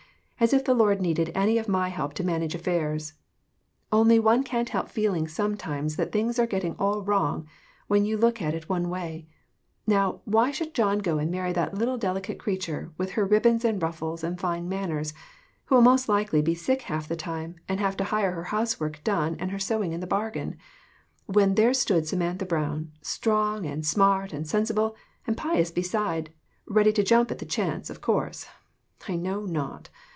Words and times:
As 0.43 0.53
if 0.53 0.65
the 0.65 0.73
Lord 0.73 0.99
needed 1.01 1.31
any 1.35 1.59
of 1.59 1.67
my 1.69 1.89
help 1.89 2.15
to 2.15 2.23
manage 2.23 2.55
affairs! 2.55 3.13
Only 3.91 4.17
one 4.17 4.41
can't 4.43 4.69
help 4.69 4.89
feeling 4.89 5.27
sometimes 5.27 5.97
that 5.97 6.11
things 6.11 6.39
are 6.39 6.47
getting 6.47 6.75
all 6.79 7.03
wrong 7.03 7.45
when 7.85 8.05
you 8.05 8.17
look 8.17 8.41
at 8.41 8.55
it 8.55 8.67
one 8.67 8.89
way. 8.89 9.27
Now, 9.85 10.21
why 10.25 10.51
John 10.51 10.95
should 10.97 11.03
go 11.03 11.19
and 11.19 11.29
marry 11.29 11.53
that 11.53 11.75
little 11.75 11.95
delicate 11.99 12.39
creature, 12.39 12.91
with 12.97 13.11
her 13.11 13.23
ribbons 13.23 13.63
and 13.63 13.79
ruf 13.83 13.99
fles 13.99 14.23
and 14.23 14.39
fine 14.39 14.67
manners 14.67 15.13
who 15.65 15.75
will 15.75 15.83
most 15.83 16.09
likely 16.09 16.41
be 16.41 16.55
sick 16.55 16.81
half 16.81 17.07
the 17.07 17.15
time, 17.15 17.57
and 17.69 17.79
have 17.79 17.95
to 17.97 18.05
hire 18.05 18.31
her 18.31 18.45
house 18.45 18.79
work 18.79 19.03
done 19.03 19.35
and 19.37 19.51
her 19.51 19.59
sewing 19.59 19.93
in 19.93 19.99
the 19.99 20.07
bargain 20.07 20.57
when 21.27 21.53
there 21.53 21.71
stood 21.75 22.07
Samantha 22.07 22.47
Brown, 22.47 22.91
strong 23.03 23.67
and 23.67 23.85
smart 23.85 24.33
and 24.33 24.47
sensible, 24.47 24.95
and 25.27 25.37
pious 25.37 25.69
besides, 25.69 26.31
ready 26.65 26.91
to 26.93 27.03
jump 27.03 27.29
at 27.29 27.37
the 27.37 27.45
chance, 27.45 27.91
of 27.91 28.01
course 28.01 28.47
I 29.07 29.15
know 29.17 29.45
not. 29.45 29.89